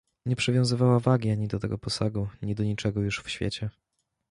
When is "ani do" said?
1.29-1.59